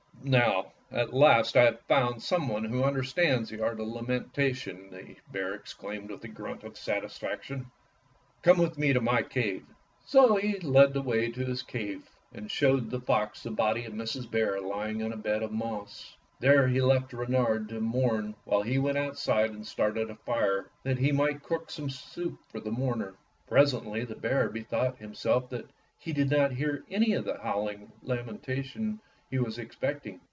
"Now 0.23 0.73
at 0.91 1.15
last 1.15 1.57
I 1.57 1.63
have 1.63 1.79
found 1.87 2.21
some 2.21 2.47
one 2.47 2.63
who 2.65 2.83
understands 2.83 3.49
the 3.49 3.63
art 3.63 3.79
of 3.79 3.87
lamentation," 3.87 4.91
the 4.91 5.15
bear 5.31 5.55
exclaimed 5.55 6.11
with 6.11 6.23
a 6.23 6.27
grunt 6.27 6.63
of 6.63 6.77
satisfaction. 6.77 7.65
"Come 8.43 8.59
with 8.59 8.77
me 8.77 8.93
to 8.93 9.01
my 9.01 9.23
cave." 9.23 9.65
So 10.05 10.35
he 10.35 10.59
led 10.59 10.93
the 10.93 11.01
way 11.01 11.31
to 11.31 11.43
his 11.43 11.63
cave 11.63 12.07
and 12.31 12.51
showed 12.51 12.91
the 12.91 12.99
fox 13.01 13.41
the 13.41 13.49
body 13.49 13.83
of 13.85 13.93
Mrs. 13.93 14.29
Bear 14.29 14.61
lying 14.61 15.01
on 15.01 15.11
a 15.11 15.17
bed 15.17 15.41
of 15.41 15.51
moss. 15.51 16.15
There 16.39 16.67
he 16.67 16.81
left 16.83 17.13
Reynard 17.13 17.67
to 17.69 17.81
mourn 17.81 18.35
while 18.45 18.61
he 18.61 18.77
went 18.77 18.99
outside 18.99 19.49
and 19.49 19.65
started 19.65 20.11
a 20.11 20.15
fire 20.17 20.69
that 20.83 20.99
he 20.99 21.11
might 21.11 21.41
cook 21.41 21.71
some 21.71 21.89
soup 21.89 22.37
for 22.49 22.59
the 22.59 22.69
mourner. 22.69 23.15
Presently 23.47 24.05
the 24.05 24.13
bear 24.15 24.49
bethought 24.51 24.99
himself 24.99 25.49
that 25.49 25.65
he 25.97 26.13
did 26.13 26.29
not 26.29 26.51
hear 26.51 26.83
any 26.91 27.13
of 27.13 27.25
the 27.25 27.39
howling 27.39 27.91
lamenta 28.03 28.63
tion 28.63 28.99
he 29.29 29.39
was 29.39 29.57
expecting. 29.57 30.19